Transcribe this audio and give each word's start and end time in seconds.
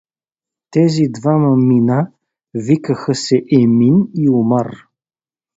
Тези 0.71 1.03
двама 1.19 1.55
мина 1.57 2.11
викаха 2.53 3.15
се 3.15 3.43
Емин 3.61 4.07
и 4.15 4.29
Омар. 4.29 4.67